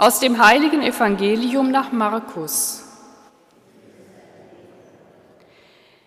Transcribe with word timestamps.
Aus 0.00 0.18
dem 0.18 0.42
heiligen 0.42 0.80
Evangelium 0.80 1.70
nach 1.70 1.92
Markus. 1.92 2.84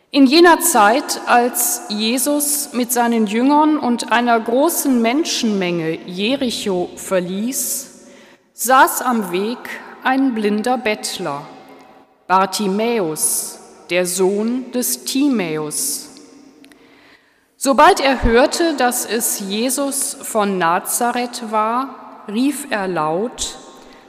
In 0.10 0.26
jener 0.26 0.62
Zeit, 0.62 1.22
als 1.28 1.84
Jesus 1.90 2.74
mit 2.74 2.92
seinen 2.92 3.28
Jüngern 3.28 3.78
und 3.78 4.12
einer 4.12 4.40
großen 4.40 5.00
Menschenmenge 5.00 6.00
Jericho 6.08 6.90
verließ, 6.96 8.08
saß 8.54 9.04
am 9.04 9.32
Weg 9.32 9.60
ein 10.04 10.34
blinder 10.34 10.80
Bettler, 10.80 11.44
Bartimäus, 12.26 13.60
der 13.92 14.08
Sohn 14.08 14.72
des 14.72 15.04
Timäus. 15.04 16.10
Sobald 17.58 18.00
er 18.00 18.24
hörte, 18.24 18.76
dass 18.76 19.06
es 19.06 19.40
Jesus 19.40 20.18
von 20.20 20.58
Nazareth 20.58 21.52
war, 21.52 22.24
rief 22.28 22.66
er 22.72 22.88
laut, 22.88 23.60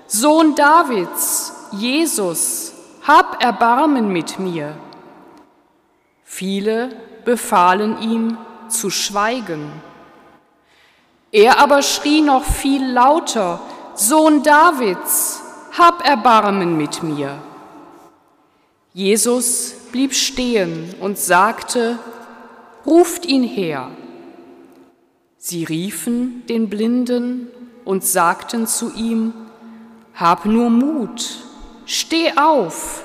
Sohn 0.06 0.54
Davids, 0.54 1.52
Jesus, 1.72 2.72
hab 3.02 3.42
Erbarmen 3.42 4.08
mit 4.08 4.38
mir. 4.38 4.74
Viele 6.24 6.90
befahlen 7.24 8.00
ihm 8.00 8.38
zu 8.68 8.90
schweigen. 8.90 9.70
Er 11.32 11.58
aber 11.58 11.82
schrie 11.82 12.22
noch 12.22 12.44
viel 12.44 12.84
lauter, 12.84 13.60
Sohn 13.94 14.42
Davids, 14.42 15.42
hab 15.76 16.06
Erbarmen 16.06 16.76
mit 16.76 17.02
mir. 17.02 17.38
Jesus 18.92 19.74
blieb 19.90 20.14
stehen 20.14 20.94
und 21.00 21.18
sagte, 21.18 21.98
ruft 22.86 23.26
ihn 23.26 23.42
her. 23.42 23.90
Sie 25.38 25.64
riefen 25.64 26.44
den 26.48 26.70
Blinden 26.70 27.48
und 27.84 28.04
sagten 28.04 28.66
zu 28.66 28.92
ihm, 28.94 29.32
hab 30.14 30.44
nur 30.44 30.70
Mut, 30.70 31.38
steh 31.86 32.32
auf, 32.36 33.04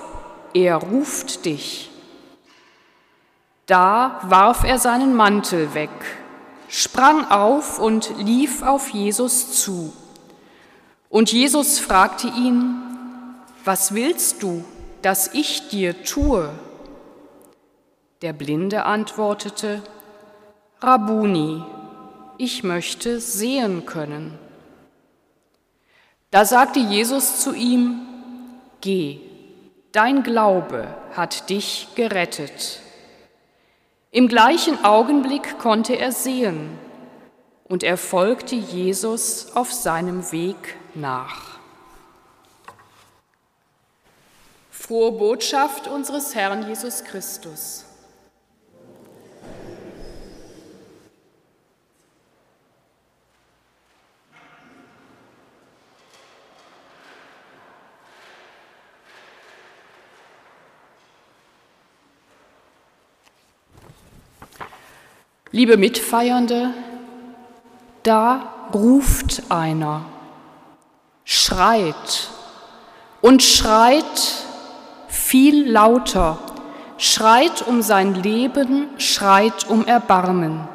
er 0.53 0.75
ruft 0.75 1.45
dich. 1.45 1.89
Da 3.66 4.19
warf 4.23 4.63
er 4.63 4.79
seinen 4.79 5.16
Mantel 5.16 5.73
weg, 5.73 5.89
sprang 6.67 7.29
auf 7.29 7.79
und 7.79 8.11
lief 8.17 8.63
auf 8.63 8.89
Jesus 8.89 9.61
zu. 9.61 9.93
Und 11.09 11.31
Jesus 11.31 11.79
fragte 11.79 12.27
ihn, 12.27 12.75
was 13.66 13.94
willst 13.94 14.44
du, 14.44 14.63
dass 15.01 15.33
ich 15.33 15.69
dir 15.69 16.03
tue? 16.03 16.49
Der 18.21 18.33
Blinde 18.33 18.85
antwortete, 18.85 19.81
Rabuni, 20.81 21.63
ich 22.38 22.63
möchte 22.63 23.19
sehen 23.19 23.85
können. 23.85 24.38
Da 26.31 26.45
sagte 26.45 26.80
Jesus 26.80 27.41
zu 27.41 27.53
ihm, 27.53 28.05
Geh, 28.81 29.19
dein 29.91 30.23
Glaube 30.23 30.88
hat 31.13 31.49
dich 31.49 31.89
gerettet. 31.95 32.80
Im 34.11 34.27
gleichen 34.27 34.83
Augenblick 34.85 35.59
konnte 35.59 35.97
er 35.97 36.11
sehen 36.11 36.77
und 37.66 37.83
er 37.83 37.97
folgte 37.97 38.55
Jesus 38.55 39.55
auf 39.55 39.72
seinem 39.72 40.31
Weg 40.31 40.75
nach. 40.95 41.59
Frohe 44.72 45.11
Botschaft 45.11 45.88
unseres 45.88 46.33
Herrn 46.33 46.67
Jesus 46.67 47.03
Christus. 47.03 47.85
Liebe 65.51 65.77
Mitfeiernde, 65.77 66.75
da 68.03 68.53
ruft 68.71 69.41
einer, 69.49 70.05
schreit 71.23 72.29
und 73.21 73.41
schreit 73.41 74.45
viel 75.07 75.67
lauter, 75.67 76.37
schreit 76.99 77.67
um 77.67 77.81
sein 77.81 78.13
Leben, 78.13 78.89
schreit 78.99 79.67
um 79.67 79.87
Erbarmen. 79.87 80.67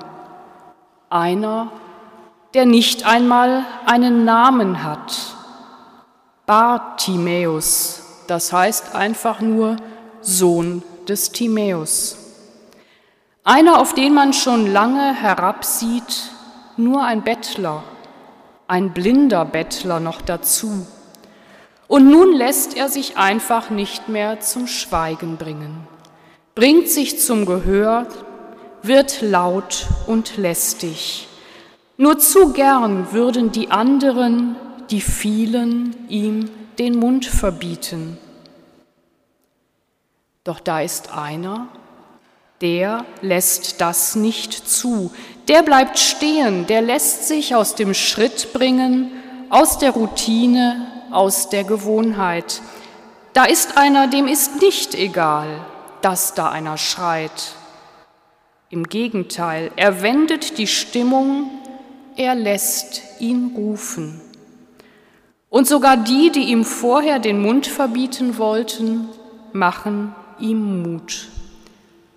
Einer, 1.08 1.70
der 2.54 2.66
nicht 2.66 3.06
einmal 3.06 3.64
einen 3.86 4.24
Namen 4.24 4.82
hat, 4.82 5.36
Bartimäus, 6.46 8.02
das 8.26 8.52
heißt 8.52 8.96
einfach 8.96 9.40
nur 9.40 9.76
Sohn 10.20 10.82
des 11.06 11.30
Timäus. 11.30 12.23
Einer, 13.46 13.78
auf 13.78 13.92
den 13.92 14.14
man 14.14 14.32
schon 14.32 14.72
lange 14.72 15.12
herabsieht, 15.12 16.30
nur 16.78 17.04
ein 17.04 17.22
Bettler, 17.22 17.84
ein 18.66 18.94
blinder 18.94 19.44
Bettler 19.44 20.00
noch 20.00 20.22
dazu. 20.22 20.86
Und 21.86 22.10
nun 22.10 22.32
lässt 22.32 22.74
er 22.74 22.88
sich 22.88 23.18
einfach 23.18 23.68
nicht 23.68 24.08
mehr 24.08 24.40
zum 24.40 24.66
Schweigen 24.66 25.36
bringen, 25.36 25.86
bringt 26.54 26.88
sich 26.88 27.20
zum 27.20 27.44
Gehör, 27.44 28.06
wird 28.82 29.20
laut 29.20 29.88
und 30.06 30.38
lästig. 30.38 31.28
Nur 31.98 32.18
zu 32.18 32.54
gern 32.54 33.12
würden 33.12 33.52
die 33.52 33.70
anderen, 33.70 34.56
die 34.88 35.02
vielen, 35.02 35.94
ihm 36.08 36.48
den 36.78 36.98
Mund 36.98 37.26
verbieten. 37.26 38.16
Doch 40.44 40.60
da 40.60 40.80
ist 40.80 41.12
einer, 41.12 41.68
der 42.64 43.04
lässt 43.20 43.82
das 43.82 44.16
nicht 44.16 44.54
zu. 44.54 45.12
Der 45.48 45.62
bleibt 45.62 45.98
stehen, 45.98 46.66
der 46.66 46.80
lässt 46.80 47.28
sich 47.28 47.54
aus 47.54 47.74
dem 47.74 47.92
Schritt 47.92 48.54
bringen, 48.54 49.12
aus 49.50 49.76
der 49.76 49.90
Routine, 49.90 50.86
aus 51.10 51.50
der 51.50 51.64
Gewohnheit. 51.64 52.62
Da 53.34 53.44
ist 53.44 53.76
einer, 53.76 54.08
dem 54.08 54.26
ist 54.26 54.62
nicht 54.62 54.94
egal, 54.94 55.46
dass 56.00 56.32
da 56.32 56.48
einer 56.48 56.78
schreit. 56.78 57.52
Im 58.70 58.84
Gegenteil, 58.84 59.70
er 59.76 60.00
wendet 60.00 60.56
die 60.56 60.66
Stimmung, 60.66 61.50
er 62.16 62.34
lässt 62.34 63.02
ihn 63.20 63.52
rufen. 63.54 64.22
Und 65.50 65.68
sogar 65.68 65.98
die, 65.98 66.32
die 66.32 66.44
ihm 66.44 66.64
vorher 66.64 67.18
den 67.18 67.42
Mund 67.42 67.66
verbieten 67.66 68.38
wollten, 68.38 69.10
machen 69.52 70.14
ihm 70.40 70.82
Mut 70.82 71.28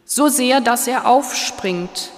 so 0.08 0.30
sehr, 0.30 0.62
dass 0.62 0.88
er 0.88 1.06
aufspringt, 1.06 2.12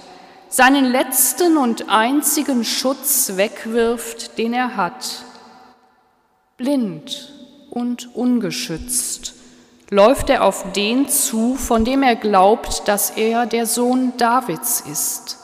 seinen 0.48 0.84
letzten 0.86 1.56
und 1.56 1.90
einzigen 1.90 2.64
Schutz 2.64 3.32
wegwirft, 3.34 4.38
den 4.38 4.54
er 4.54 4.76
hat. 4.76 5.24
Blind 6.56 7.32
und 7.70 8.14
ungeschützt 8.14 9.34
läuft 9.90 10.30
er 10.30 10.44
auf 10.44 10.72
den 10.72 11.08
zu, 11.08 11.56
von 11.56 11.84
dem 11.84 12.04
er 12.04 12.14
glaubt, 12.14 12.86
dass 12.86 13.10
er 13.10 13.46
der 13.46 13.66
Sohn 13.66 14.16
Davids 14.16 14.80
ist, 14.80 15.38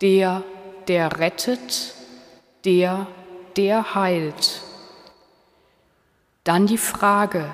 der, 0.00 0.42
der 0.88 1.20
rettet, 1.20 1.94
der, 2.64 3.06
der 3.56 3.94
heilt. 3.94 4.62
Dann 6.42 6.66
die 6.66 6.78
Frage, 6.78 7.48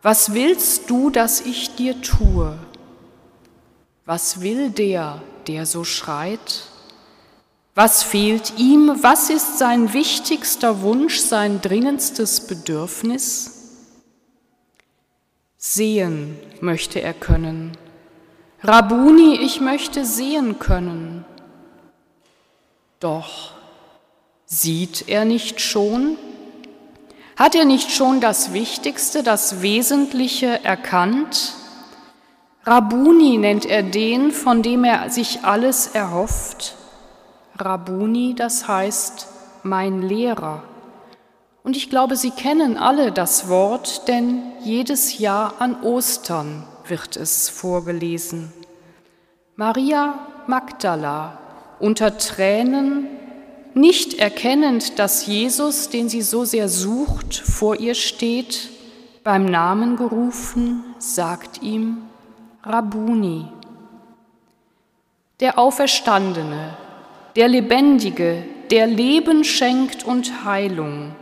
was 0.00 0.32
willst 0.32 0.88
du, 0.88 1.10
dass 1.10 1.42
ich 1.42 1.76
dir 1.76 2.00
tue? 2.00 2.56
Was 4.04 4.40
will 4.40 4.70
der, 4.70 5.22
der 5.46 5.64
so 5.64 5.84
schreit? 5.84 6.64
Was 7.74 8.02
fehlt 8.02 8.58
ihm? 8.58 8.98
Was 9.00 9.30
ist 9.30 9.58
sein 9.58 9.92
wichtigster 9.92 10.82
Wunsch, 10.82 11.18
sein 11.18 11.60
dringendstes 11.60 12.46
Bedürfnis? 12.46 13.58
Sehen 15.56 16.36
möchte 16.60 17.00
er 17.00 17.14
können. 17.14 17.76
Rabuni, 18.62 19.36
ich 19.36 19.60
möchte 19.60 20.04
sehen 20.04 20.58
können. 20.58 21.24
Doch 23.00 23.52
sieht 24.44 25.08
er 25.08 25.24
nicht 25.24 25.60
schon? 25.60 26.18
Hat 27.36 27.54
er 27.54 27.64
nicht 27.64 27.90
schon 27.90 28.20
das 28.20 28.52
Wichtigste, 28.52 29.22
das 29.22 29.62
Wesentliche 29.62 30.62
erkannt? 30.64 31.54
Rabuni 32.64 33.38
nennt 33.38 33.66
er 33.66 33.82
den, 33.82 34.30
von 34.30 34.62
dem 34.62 34.84
er 34.84 35.10
sich 35.10 35.40
alles 35.42 35.88
erhofft. 35.88 36.76
Rabuni, 37.58 38.34
das 38.36 38.68
heißt 38.68 39.26
mein 39.64 40.02
Lehrer. 40.02 40.62
Und 41.64 41.76
ich 41.76 41.90
glaube, 41.90 42.14
Sie 42.14 42.30
kennen 42.30 42.76
alle 42.76 43.10
das 43.10 43.48
Wort, 43.48 44.06
denn 44.06 44.42
jedes 44.62 45.18
Jahr 45.18 45.54
an 45.58 45.82
Ostern 45.82 46.64
wird 46.86 47.16
es 47.16 47.48
vorgelesen. 47.48 48.52
Maria 49.56 50.14
Magdala 50.46 51.38
unter 51.80 52.16
Tränen 52.16 53.08
nicht 53.74 54.14
erkennend, 54.14 55.00
dass 55.00 55.26
Jesus, 55.26 55.88
den 55.88 56.08
sie 56.08 56.22
so 56.22 56.44
sehr 56.44 56.68
sucht, 56.68 57.34
vor 57.34 57.76
ihr 57.76 57.94
steht, 57.94 58.68
beim 59.24 59.46
Namen 59.46 59.96
gerufen, 59.96 60.84
sagt 60.98 61.62
ihm 61.62 62.08
Rabuni. 62.64 63.48
Der 65.40 65.58
Auferstandene, 65.58 66.76
der 67.34 67.48
Lebendige, 67.48 68.44
der 68.70 68.86
Leben 68.86 69.42
schenkt 69.42 70.04
und 70.04 70.44
Heilung. 70.44 71.16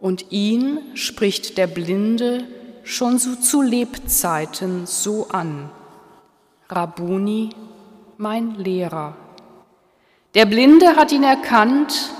Und 0.00 0.32
ihn 0.32 0.80
spricht 0.94 1.58
der 1.58 1.68
Blinde 1.68 2.44
schon 2.82 3.18
so 3.18 3.36
zu 3.36 3.62
Lebzeiten 3.62 4.84
so 4.86 5.28
an. 5.28 5.70
Rabuni, 6.68 7.50
mein 8.16 8.56
Lehrer. 8.56 9.14
Der 10.34 10.46
Blinde 10.46 10.96
hat 10.96 11.12
ihn 11.12 11.22
erkannt 11.22 12.10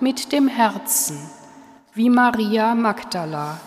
mit 0.00 0.32
dem 0.32 0.48
Herzen, 0.48 1.18
wie 1.92 2.08
Maria 2.08 2.74
Magdala. 2.74 3.60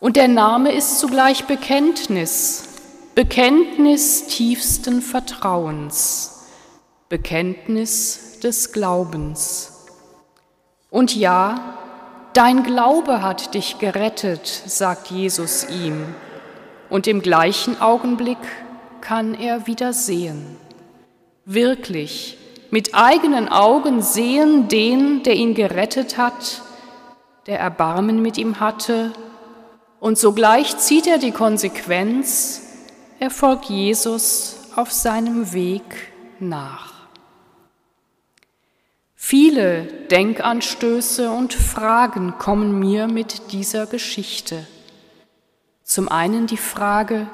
Und 0.00 0.16
der 0.16 0.26
Name 0.26 0.72
ist 0.72 0.98
zugleich 0.98 1.44
Bekenntnis, 1.44 2.71
Bekenntnis 3.14 4.26
tiefsten 4.26 5.02
Vertrauens, 5.02 6.46
Bekenntnis 7.10 8.40
des 8.42 8.72
Glaubens. 8.72 9.84
Und 10.88 11.14
ja, 11.14 11.76
dein 12.32 12.62
Glaube 12.62 13.20
hat 13.20 13.52
dich 13.52 13.78
gerettet, 13.78 14.46
sagt 14.46 15.08
Jesus 15.10 15.68
ihm, 15.68 16.14
und 16.88 17.06
im 17.06 17.20
gleichen 17.20 17.78
Augenblick 17.82 18.38
kann 19.02 19.34
er 19.34 19.66
wieder 19.66 19.92
sehen. 19.92 20.56
Wirklich, 21.44 22.38
mit 22.70 22.94
eigenen 22.94 23.50
Augen 23.50 24.00
sehen 24.00 24.68
den, 24.68 25.22
der 25.22 25.34
ihn 25.34 25.54
gerettet 25.54 26.16
hat, 26.16 26.62
der 27.46 27.60
Erbarmen 27.60 28.22
mit 28.22 28.38
ihm 28.38 28.58
hatte, 28.58 29.12
und 30.00 30.16
sogleich 30.18 30.78
zieht 30.78 31.06
er 31.06 31.18
die 31.18 31.30
Konsequenz, 31.30 32.61
er 33.22 33.30
folgt 33.30 33.66
Jesus 33.66 34.56
auf 34.74 34.90
seinem 34.90 35.52
Weg 35.52 35.84
nach. 36.40 36.92
Viele 39.14 39.84
Denkanstöße 40.10 41.30
und 41.30 41.54
Fragen 41.54 42.36
kommen 42.38 42.80
mir 42.80 43.06
mit 43.06 43.52
dieser 43.52 43.86
Geschichte. 43.86 44.66
Zum 45.84 46.08
einen 46.08 46.48
die 46.48 46.56
Frage, 46.56 47.28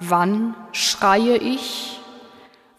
wann 0.00 0.56
schreie 0.72 1.36
ich? 1.36 2.00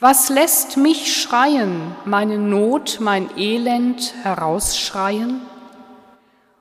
Was 0.01 0.27
lässt 0.27 0.75
mich 0.75 1.15
schreien, 1.15 1.95
meine 2.03 2.37
Not, 2.37 2.97
mein 2.99 3.29
Elend 3.37 4.13
herausschreien? 4.23 5.39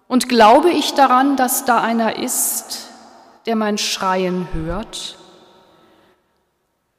Und 0.06 0.28
glaube 0.28 0.70
ich 0.70 0.94
daran, 0.94 1.36
dass 1.36 1.64
da 1.64 1.82
einer 1.82 2.16
ist, 2.16 2.90
der 3.46 3.56
mein 3.56 3.76
Schreien 3.76 4.46
hört? 4.52 5.18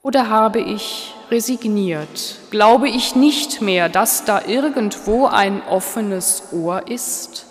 Oder 0.06 0.30
habe 0.30 0.60
ich 0.60 1.16
resigniert? 1.31 2.38
Glaube 2.52 2.88
ich 2.88 3.16
nicht 3.16 3.62
mehr, 3.62 3.90
dass 3.90 4.24
da 4.24 4.44
irgendwo 4.46 5.25
ein 5.25 5.63
offenes 5.68 6.50
Ohr 6.52 6.88
ist? 6.88 7.48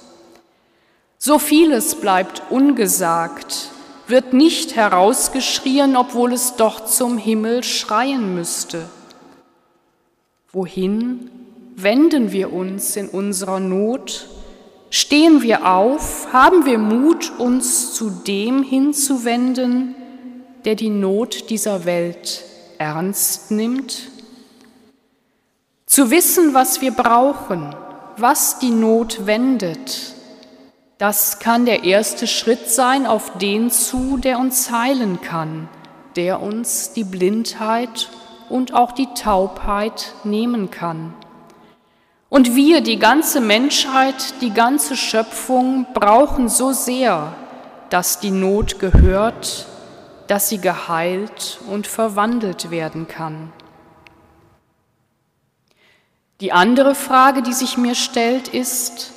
So 1.19 1.41
vieles 1.41 1.97
bleibt 1.97 2.43
ungesagt, 2.51 3.71
wird 4.06 4.35
nicht 4.35 4.77
herausgeschrien, 4.77 5.97
obwohl 5.97 6.33
es 6.33 6.55
doch 6.55 6.85
zum 6.85 7.19
Himmel 7.19 7.65
schreien 7.65 8.37
müsste. 8.37 8.89
Wohin 10.53 11.33
wenden 11.75 12.31
wir 12.31 12.53
uns 12.53 12.95
in 12.95 13.09
unserer 13.09 13.59
Not? 13.59 14.29
Stehen 14.91 15.43
wir 15.43 15.67
auf? 15.67 16.33
Haben 16.33 16.67
wir 16.67 16.79
Mut, 16.79 17.33
uns 17.37 17.95
zu 17.95 18.11
dem 18.11 18.62
hinzuwenden, 18.62 19.97
der 20.65 20.75
die 20.75 20.91
Not 20.91 21.51
dieser 21.51 21.85
Welt 21.85 22.45
ernst 22.79 23.51
nimmt? 23.51 24.11
Zu 25.87 26.11
wissen, 26.11 26.55
was 26.55 26.81
wir 26.81 26.93
brauchen, 26.93 27.75
was 28.17 28.59
die 28.59 28.71
Not 28.71 29.27
wendet, 29.27 30.15
das 30.99 31.39
kann 31.39 31.67
der 31.67 31.85
erste 31.85 32.27
Schritt 32.27 32.71
sein 32.71 33.07
auf 33.07 33.39
den 33.39 33.71
zu, 33.71 34.17
der 34.17 34.39
uns 34.39 34.71
heilen 34.71 35.21
kann, 35.21 35.69
der 36.17 36.41
uns 36.41 36.93
die 36.93 37.05
Blindheit 37.05 38.09
und 38.49 38.75
auch 38.75 38.93
die 38.93 39.09
Taubheit 39.15 40.15
nehmen 40.23 40.71
kann. 40.71 41.13
Und 42.29 42.57
wir, 42.57 42.81
die 42.81 42.99
ganze 42.99 43.41
Menschheit, 43.41 44.41
die 44.41 44.51
ganze 44.51 44.97
Schöpfung, 44.97 45.87
brauchen 45.95 46.49
so 46.49 46.73
sehr, 46.73 47.35
dass 47.91 48.21
die 48.21 48.31
Not 48.31 48.79
gehört, 48.79 49.67
dass 50.26 50.49
sie 50.49 50.59
geheilt 50.59 51.59
und 51.69 51.87
verwandelt 51.87 52.71
werden 52.71 53.09
kann. 53.09 53.53
Die 56.41 56.53
andere 56.53 56.94
Frage, 56.94 57.43
die 57.43 57.53
sich 57.53 57.76
mir 57.76 57.94
stellt, 57.94 58.49
ist, 58.49 59.12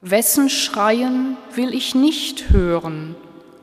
Wessen 0.00 0.50
Schreien 0.50 1.36
will 1.54 1.74
ich 1.74 1.94
nicht 1.94 2.50
hören 2.50 3.16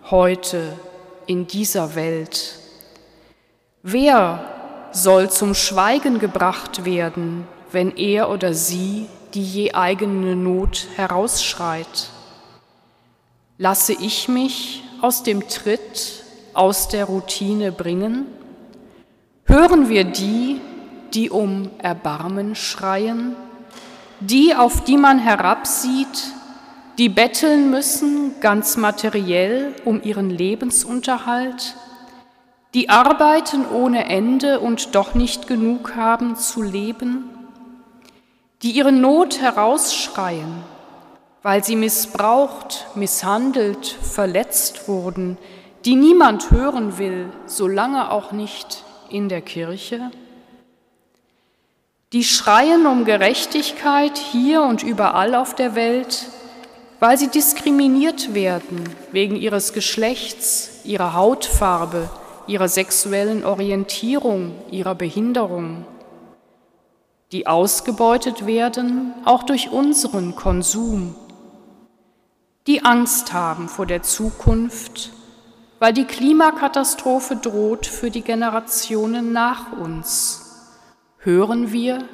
heute 0.09 0.77
in 1.25 1.47
dieser 1.47 1.95
Welt? 1.95 2.59
Wer 3.81 4.89
soll 4.91 5.29
zum 5.29 5.53
Schweigen 5.55 6.19
gebracht 6.19 6.85
werden, 6.85 7.47
wenn 7.71 7.95
er 7.95 8.29
oder 8.29 8.53
sie 8.53 9.07
die 9.33 9.43
je 9.43 9.73
eigene 9.73 10.35
Not 10.35 10.87
herausschreit? 10.95 12.09
Lasse 13.57 13.93
ich 13.93 14.27
mich 14.27 14.83
aus 15.01 15.23
dem 15.23 15.47
Tritt, 15.47 16.22
aus 16.53 16.87
der 16.87 17.05
Routine 17.05 17.71
bringen? 17.71 18.25
Hören 19.45 19.89
wir 19.89 20.03
die, 20.03 20.61
die 21.13 21.29
um 21.29 21.69
Erbarmen 21.79 22.55
schreien? 22.55 23.35
die, 24.27 24.55
auf 24.55 24.83
die 24.83 24.97
man 24.97 25.19
herabsieht, 25.19 26.33
die 26.97 27.09
betteln 27.09 27.69
müssen, 27.69 28.39
ganz 28.39 28.77
materiell, 28.77 29.73
um 29.83 30.01
ihren 30.01 30.29
Lebensunterhalt, 30.29 31.75
die 32.73 32.89
arbeiten 32.89 33.65
ohne 33.69 34.05
Ende 34.05 34.59
und 34.59 34.95
doch 34.95 35.13
nicht 35.13 35.47
genug 35.47 35.95
haben 35.95 36.35
zu 36.35 36.61
leben, 36.61 37.29
die 38.61 38.71
ihre 38.71 38.91
Not 38.91 39.41
herausschreien, 39.41 40.63
weil 41.41 41.63
sie 41.63 41.75
missbraucht, 41.75 42.87
misshandelt, 42.95 43.85
verletzt 43.85 44.87
wurden, 44.87 45.37
die 45.85 45.95
niemand 45.95 46.51
hören 46.51 46.97
will, 46.97 47.29
solange 47.45 48.11
auch 48.11 48.31
nicht 48.31 48.83
in 49.09 49.29
der 49.29 49.41
Kirche? 49.41 50.11
Die 52.13 52.23
schreien 52.23 52.85
um 52.85 53.05
Gerechtigkeit 53.05 54.17
hier 54.17 54.61
und 54.61 54.83
überall 54.83 55.35
auf 55.35 55.55
der 55.55 55.75
Welt, 55.75 56.27
weil 56.99 57.17
sie 57.17 57.27
diskriminiert 57.27 58.33
werden 58.33 58.83
wegen 59.11 59.35
ihres 59.35 59.73
Geschlechts, 59.73 60.81
ihrer 60.85 61.15
Hautfarbe, 61.15 62.09
ihrer 62.47 62.69
sexuellen 62.69 63.43
Orientierung, 63.43 64.53
ihrer 64.71 64.95
Behinderung, 64.95 65.85
die 67.31 67.47
ausgebeutet 67.47 68.45
werden, 68.45 69.13
auch 69.25 69.43
durch 69.43 69.71
unseren 69.71 70.35
Konsum, 70.35 71.15
die 72.67 72.85
Angst 72.85 73.33
haben 73.33 73.67
vor 73.67 73.85
der 73.85 74.03
Zukunft, 74.03 75.11
weil 75.83 75.91
die 75.91 76.05
Klimakatastrophe 76.05 77.35
droht 77.35 77.87
für 77.87 78.09
die 78.09 78.21
Generationen 78.21 79.33
nach 79.33 79.73
uns. 79.73 80.71
Hören 81.17 81.73
wir 81.73 82.05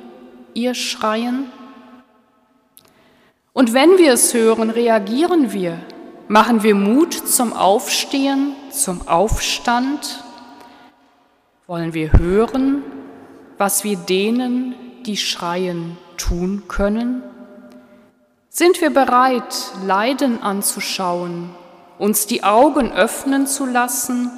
ihr 0.55 0.73
Schreien? 0.73 1.51
Und 3.53 3.75
wenn 3.75 3.99
wir 3.99 4.13
es 4.13 4.33
hören, 4.33 4.71
reagieren 4.71 5.53
wir, 5.53 5.77
machen 6.27 6.63
wir 6.63 6.73
Mut 6.73 7.13
zum 7.13 7.53
Aufstehen, 7.53 8.55
zum 8.71 9.07
Aufstand? 9.07 10.23
Wollen 11.67 11.93
wir 11.93 12.13
hören, 12.13 12.81
was 13.59 13.83
wir 13.83 13.97
denen, 13.97 14.73
die 15.05 15.15
schreien, 15.15 15.95
tun 16.17 16.63
können? 16.67 17.21
Sind 18.49 18.81
wir 18.81 18.89
bereit, 18.89 19.73
Leiden 19.85 20.41
anzuschauen, 20.41 21.51
uns 21.99 22.25
die 22.25 22.43
Augen 22.43 22.91
öffnen 22.91 23.45
zu 23.45 23.65
lassen, 23.65 24.31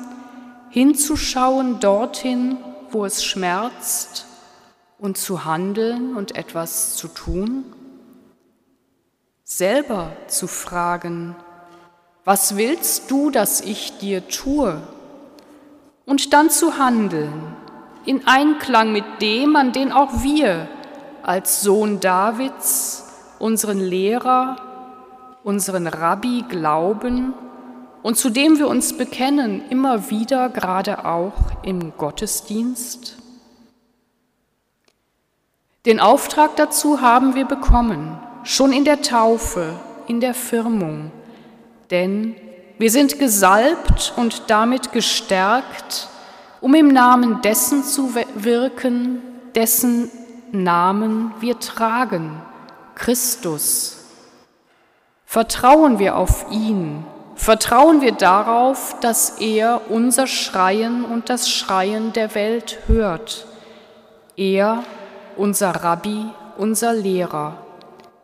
hinzuschauen 0.69 1.79
dorthin, 1.79 2.57
wo 2.89 3.05
es 3.05 3.23
schmerzt 3.23 4.25
und 4.97 5.17
zu 5.17 5.45
handeln 5.45 6.15
und 6.15 6.35
etwas 6.35 6.95
zu 6.97 7.07
tun? 7.07 7.63
Selber 9.43 10.11
zu 10.27 10.47
fragen, 10.47 11.35
was 12.25 12.57
willst 12.57 13.09
du, 13.11 13.29
dass 13.29 13.61
ich 13.61 13.97
dir 13.99 14.27
tue? 14.27 14.81
Und 16.05 16.33
dann 16.33 16.49
zu 16.49 16.77
handeln, 16.77 17.55
in 18.05 18.27
Einklang 18.27 18.91
mit 18.91 19.05
dem, 19.21 19.55
an 19.55 19.71
den 19.71 19.91
auch 19.91 20.23
wir 20.23 20.67
als 21.21 21.61
Sohn 21.61 21.99
Davids 21.99 23.07
unseren 23.37 23.79
Lehrer, 23.79 24.55
unseren 25.43 25.85
Rabbi 25.85 26.43
glauben 26.47 27.33
und 28.03 28.17
zu 28.17 28.29
dem 28.29 28.57
wir 28.57 28.67
uns 28.67 28.97
bekennen, 28.97 29.63
immer 29.69 30.09
wieder, 30.09 30.49
gerade 30.49 31.05
auch 31.05 31.33
im 31.63 31.93
Gottesdienst? 31.97 33.17
Den 35.85 35.99
Auftrag 35.99 36.55
dazu 36.55 37.01
haben 37.01 37.35
wir 37.35 37.45
bekommen, 37.45 38.19
schon 38.43 38.71
in 38.71 38.85
der 38.85 39.01
Taufe, 39.01 39.79
in 40.07 40.19
der 40.19 40.33
Firmung, 40.33 41.11
denn 41.89 42.35
wir 42.77 42.89
sind 42.89 43.19
gesalbt 43.19 44.13
und 44.15 44.49
damit 44.49 44.91
gestärkt, 44.91 46.07
um 46.61 46.73
im 46.75 46.87
Namen 46.87 47.41
dessen 47.41 47.83
zu 47.83 48.15
wirken, 48.35 49.21
dessen 49.55 50.09
Namen 50.51 51.33
wir 51.39 51.59
tragen, 51.59 52.41
Christus. 52.95 53.97
Vertrauen 55.25 55.97
wir 55.97 56.15
auf 56.15 56.45
ihn, 56.51 57.05
vertrauen 57.41 58.01
wir 58.01 58.11
darauf, 58.11 58.95
dass 59.01 59.39
er 59.39 59.89
unser 59.89 60.27
Schreien 60.27 61.03
und 61.03 61.27
das 61.27 61.49
Schreien 61.49 62.13
der 62.13 62.35
Welt 62.35 62.77
hört. 62.85 63.47
Er, 64.37 64.83
unser 65.37 65.71
Rabbi, 65.71 66.25
unser 66.59 66.93
Lehrer, 66.93 67.57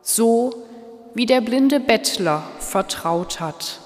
so 0.03 0.53
wie 1.15 1.25
der 1.25 1.41
blinde 1.41 1.79
Bettler 1.79 2.43
vertraut 2.59 3.39
hat. 3.39 3.79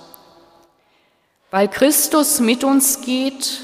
Weil 1.50 1.70
Christus 1.70 2.42
mit 2.42 2.66
uns 2.66 3.00
geht, 3.00 3.62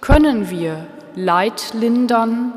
können 0.00 0.50
wir 0.50 0.84
Leid 1.14 1.74
lindern, 1.74 2.52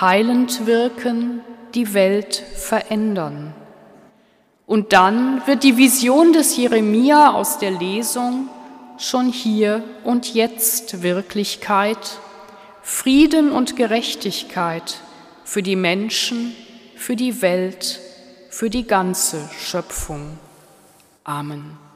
heilend 0.00 0.64
wirken, 0.64 1.42
die 1.74 1.92
Welt 1.92 2.42
verändern. 2.56 3.52
Und 4.68 4.92
dann 4.92 5.40
wird 5.46 5.62
die 5.62 5.78
Vision 5.78 6.34
des 6.34 6.54
Jeremia 6.58 7.32
aus 7.32 7.56
der 7.58 7.70
Lesung 7.70 8.50
schon 8.98 9.32
hier 9.32 9.82
und 10.04 10.34
jetzt 10.34 11.02
Wirklichkeit, 11.02 12.18
Frieden 12.82 13.50
und 13.50 13.76
Gerechtigkeit 13.76 14.98
für 15.42 15.62
die 15.62 15.74
Menschen, 15.74 16.54
für 16.96 17.16
die 17.16 17.40
Welt, 17.40 17.98
für 18.50 18.68
die 18.68 18.86
ganze 18.86 19.48
Schöpfung. 19.58 20.36
Amen. 21.24 21.87